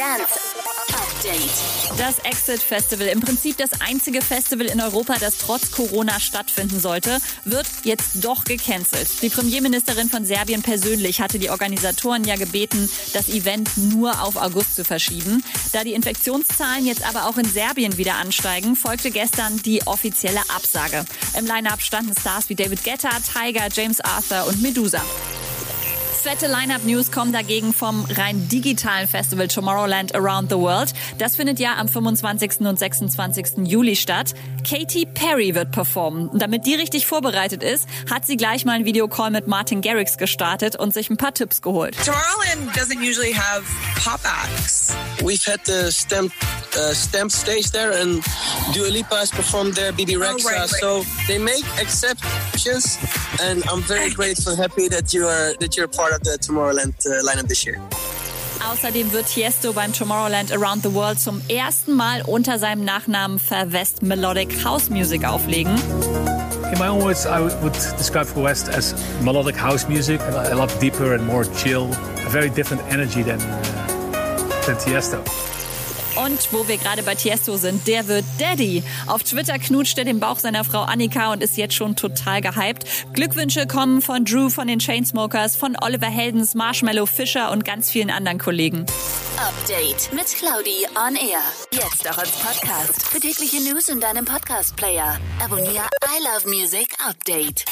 [0.00, 0.40] Dance
[0.94, 1.98] Update.
[1.98, 7.18] Das Exit Festival, im Prinzip das einzige Festival in Europa, das trotz Corona stattfinden sollte,
[7.44, 9.20] wird jetzt doch gecancelt.
[9.20, 14.74] Die Premierministerin von Serbien persönlich hatte die Organisatoren ja gebeten, das Event nur auf August
[14.74, 15.44] zu verschieben.
[15.74, 21.04] Da die Infektionszahlen jetzt aber auch in Serbien wieder ansteigen, folgte gestern die offizielle Absage.
[21.38, 25.02] Im Line-Up standen Stars wie David Guetta, Tiger, James Arthur und Medusa.
[26.20, 30.92] Fette Line-Up-News kommen dagegen vom rein digitalen Festival Tomorrowland Around the World.
[31.16, 32.60] Das findet ja am 25.
[32.60, 33.66] und 26.
[33.66, 34.34] Juli statt.
[34.68, 36.28] Katy Perry wird performen.
[36.34, 40.76] Damit die richtig vorbereitet ist, hat sie gleich mal einen Videocall mit Martin Garrix gestartet
[40.76, 41.96] und sich ein paar Tipps geholt.
[42.04, 43.64] Tomorrowland doesn't usually have
[44.04, 44.94] pop acts.
[45.22, 46.34] We've had the stamp
[46.76, 48.22] uh, stamp stage there, and
[48.72, 50.44] Dua Lipa has performed there, BB Rexa.
[50.44, 50.68] Oh, right, right.
[50.68, 52.98] So they make exceptions,
[53.40, 56.94] and I'm very grateful, and happy that you are that you're part of the Tomorrowland
[57.06, 57.80] uh, lineup this year.
[58.62, 64.02] Außerdem wird Tiesto beim Tomorrowland Around the World zum ersten Mal unter seinem Nachnamen Verwest
[64.02, 65.74] Melodic House Music auflegen.
[66.70, 70.70] In my own words, I would describe For West as melodic house music, a lot
[70.78, 71.90] deeper and more chill,
[72.26, 73.62] a very different energy than, uh,
[74.66, 75.24] than Tiesto.
[76.16, 78.82] Und wo wir gerade bei Tiesto sind, der wird Daddy.
[79.06, 82.84] Auf Twitter knutscht er den Bauch seiner Frau Annika und ist jetzt schon total gehypt.
[83.12, 88.10] Glückwünsche kommen von Drew von den Chainsmokers, von Oliver Heldens, Marshmallow Fischer und ganz vielen
[88.10, 88.86] anderen Kollegen.
[89.38, 91.40] Update mit Claudi on Air.
[91.72, 93.08] Jetzt auch als Podcast.
[93.08, 95.18] Für tägliche News in deinem Podcast-Player.
[95.42, 97.64] Abonniere I Love Music Update.